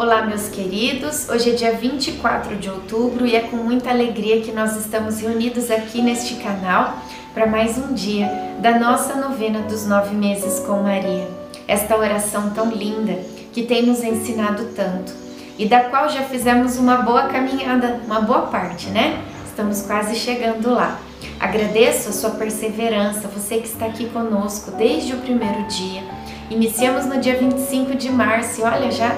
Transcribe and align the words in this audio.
Olá, 0.00 0.22
meus 0.22 0.48
queridos. 0.48 1.28
Hoje 1.28 1.50
é 1.50 1.52
dia 1.52 1.72
24 1.74 2.56
de 2.56 2.70
outubro 2.70 3.26
e 3.26 3.36
é 3.36 3.40
com 3.40 3.56
muita 3.56 3.90
alegria 3.90 4.40
que 4.40 4.50
nós 4.50 4.74
estamos 4.74 5.20
reunidos 5.20 5.70
aqui 5.70 6.00
neste 6.00 6.36
canal 6.36 6.96
para 7.34 7.46
mais 7.46 7.76
um 7.76 7.92
dia 7.92 8.26
da 8.60 8.78
nossa 8.78 9.14
novena 9.16 9.60
dos 9.60 9.86
nove 9.86 10.14
meses 10.14 10.58
com 10.60 10.82
Maria. 10.82 11.28
Esta 11.68 11.98
oração 11.98 12.48
tão 12.48 12.70
linda 12.70 13.12
que 13.52 13.64
tem 13.64 13.84
nos 13.84 14.02
ensinado 14.02 14.70
tanto 14.74 15.12
e 15.58 15.66
da 15.66 15.80
qual 15.80 16.08
já 16.08 16.22
fizemos 16.22 16.78
uma 16.78 17.02
boa 17.02 17.24
caminhada, 17.24 18.00
uma 18.06 18.22
boa 18.22 18.46
parte, 18.46 18.86
né? 18.88 19.22
Estamos 19.44 19.82
quase 19.82 20.14
chegando 20.14 20.72
lá. 20.72 20.98
Agradeço 21.38 22.08
a 22.08 22.12
sua 22.12 22.30
perseverança, 22.30 23.28
você 23.28 23.58
que 23.58 23.68
está 23.68 23.84
aqui 23.84 24.06
conosco 24.06 24.70
desde 24.70 25.12
o 25.12 25.18
primeiro 25.18 25.62
dia. 25.64 26.02
Iniciamos 26.48 27.04
no 27.04 27.20
dia 27.20 27.36
25 27.36 27.94
de 27.96 28.10
março 28.10 28.62
e 28.62 28.64
olha, 28.64 28.90
já 28.90 29.14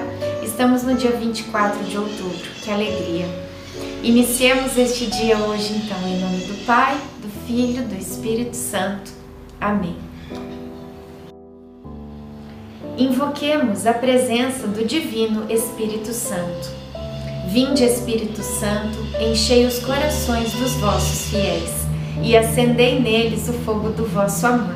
estamos 0.53 0.83
no 0.83 0.93
dia 0.93 1.09
24 1.09 1.83
de 1.83 1.97
outubro. 1.97 2.51
Que 2.61 2.69
alegria! 2.69 3.25
Iniciemos 4.03 4.77
este 4.77 5.07
dia 5.07 5.35
hoje, 5.39 5.73
então, 5.73 5.97
em 6.07 6.19
nome 6.19 6.45
do 6.45 6.63
Pai, 6.63 6.95
do 7.23 7.47
Filho, 7.47 7.83
do 7.87 7.95
Espírito 7.95 8.55
Santo. 8.55 9.11
Amém. 9.59 9.95
Invoquemos 12.95 13.87
a 13.87 13.93
presença 13.93 14.67
do 14.67 14.85
Divino 14.85 15.51
Espírito 15.51 16.13
Santo. 16.13 16.69
Vinde, 17.47 17.83
Espírito 17.83 18.43
Santo, 18.43 18.99
enchei 19.19 19.65
os 19.65 19.79
corações 19.79 20.53
dos 20.53 20.73
vossos 20.73 21.29
fiéis 21.29 21.71
e 22.21 22.37
acendei 22.37 22.99
neles 22.99 23.49
o 23.49 23.53
fogo 23.53 23.89
do 23.89 24.05
vosso 24.05 24.45
amor. 24.45 24.75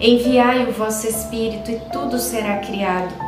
Enviai 0.00 0.68
o 0.68 0.72
vosso 0.72 1.06
Espírito 1.06 1.70
e 1.70 1.78
tudo 1.92 2.18
será 2.18 2.58
criado, 2.58 3.27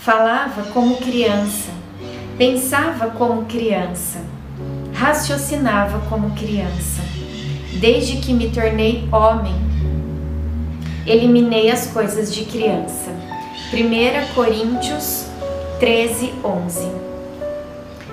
falava 0.00 0.62
como 0.72 0.96
criança, 0.96 1.70
pensava 2.38 3.10
como 3.10 3.44
criança, 3.44 4.20
raciocinava 4.94 6.00
como 6.08 6.30
criança. 6.34 7.02
Desde 7.78 8.16
que 8.16 8.32
me 8.32 8.50
tornei 8.50 9.06
homem, 9.12 9.54
eliminei 11.06 11.70
as 11.70 11.86
coisas 11.86 12.34
de 12.34 12.44
criança. 12.44 13.10
1 13.72 14.34
Coríntios 14.34 15.26
13, 15.78 16.32
11. 16.42 16.88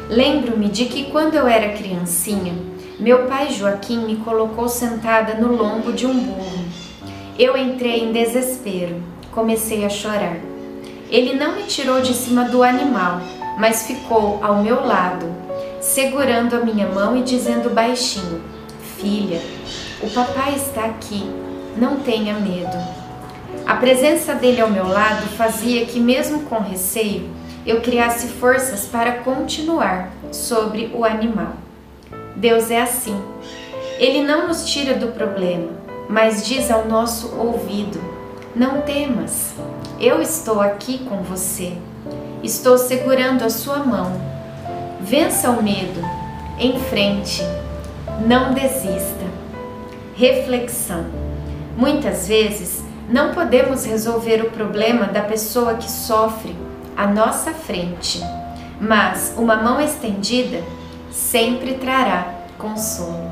Lembro-me 0.09 0.69
de 0.69 0.85
que 0.85 1.05
quando 1.05 1.35
eu 1.35 1.47
era 1.47 1.73
criancinha, 1.73 2.53
meu 2.99 3.27
pai 3.27 3.51
Joaquim 3.51 4.05
me 4.05 4.17
colocou 4.17 4.67
sentada 4.67 5.35
no 5.35 5.55
lombo 5.55 5.93
de 5.93 6.05
um 6.05 6.19
burro. 6.19 6.65
Eu 7.39 7.57
entrei 7.57 8.03
em 8.03 8.11
desespero 8.11 9.01
comecei 9.37 9.85
a 9.85 9.89
chorar. 9.89 10.37
Ele 11.09 11.33
não 11.33 11.55
me 11.55 11.63
tirou 11.63 12.01
de 12.01 12.13
cima 12.13 12.45
do 12.45 12.63
animal, 12.63 13.21
mas 13.57 13.87
ficou 13.87 14.39
ao 14.43 14.61
meu 14.61 14.85
lado, 14.85 15.25
segurando 15.79 16.55
a 16.55 16.59
minha 16.59 16.87
mão 16.87 17.15
e 17.15 17.23
dizendo 17.23 17.69
baixinho: 17.69 18.41
Filha, 18.97 19.41
o 20.01 20.09
papai 20.09 20.55
está 20.55 20.85
aqui, 20.85 21.23
não 21.77 21.97
tenha 21.97 22.33
medo. 22.33 22.77
A 23.65 23.75
presença 23.75 24.33
dele 24.33 24.61
ao 24.61 24.69
meu 24.69 24.87
lado 24.87 25.27
fazia 25.35 25.85
que, 25.85 25.99
mesmo 25.99 26.43
com 26.43 26.59
receio, 26.59 27.29
eu 27.65 27.81
criasse 27.81 28.27
forças 28.27 28.85
para 28.85 29.19
continuar 29.19 30.09
sobre 30.31 30.91
o 30.93 31.03
animal. 31.03 31.53
Deus 32.35 32.69
é 32.71 32.81
assim. 32.81 33.19
Ele 33.97 34.23
não 34.23 34.47
nos 34.47 34.65
tira 34.65 34.93
do 34.93 35.07
problema, 35.07 35.69
mas 36.09 36.45
diz 36.45 36.69
ao 36.69 36.87
nosso 36.87 37.35
ouvido: 37.35 37.99
não 38.57 38.81
temas, 38.81 39.53
eu 39.99 40.19
estou 40.19 40.59
aqui 40.59 40.97
com 40.97 41.21
você. 41.21 41.73
Estou 42.41 42.77
segurando 42.77 43.43
a 43.43 43.49
sua 43.51 43.79
mão. 43.79 44.19
Vença 44.99 45.51
o 45.51 45.61
medo, 45.61 46.01
em 46.59 46.79
frente, 46.79 47.43
não 48.25 48.53
desista. 48.55 49.25
Reflexão: 50.15 51.05
muitas 51.77 52.27
vezes 52.27 52.83
não 53.07 53.31
podemos 53.31 53.85
resolver 53.85 54.41
o 54.41 54.49
problema 54.49 55.05
da 55.05 55.21
pessoa 55.21 55.75
que 55.75 55.89
sofre 55.89 56.55
à 56.95 57.05
nossa 57.05 57.51
frente, 57.51 58.19
mas 58.81 59.35
uma 59.37 59.57
mão 59.57 59.79
estendida 59.79 60.63
sempre 61.11 61.75
trará 61.75 62.33
consolo. 62.57 63.31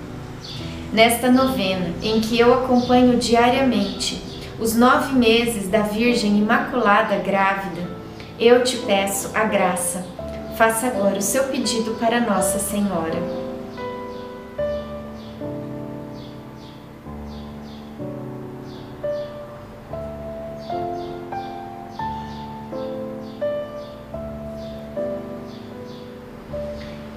nesta 0.91 1.31
novena 1.31 1.93
em 2.03 2.19
que 2.19 2.39
eu 2.39 2.53
acompanho 2.53 3.17
diariamente 3.17 4.21
os 4.59 4.75
nove 4.75 5.13
meses 5.13 5.67
da 5.69 5.81
Virgem 5.81 6.37
Imaculada 6.37 7.15
Grávida, 7.17 7.81
eu 8.39 8.63
te 8.63 8.77
peço 8.77 9.31
a 9.33 9.43
graça. 9.45 10.05
Faça 10.55 10.87
agora 10.87 11.17
o 11.17 11.21
seu 11.21 11.45
pedido 11.45 11.95
para 11.99 12.19
Nossa 12.19 12.59
Senhora. 12.59 13.41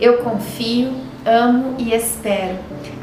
Eu 0.00 0.19
confio, 0.19 0.93
amo 1.27 1.75
e 1.79 1.93
espero 1.93 2.74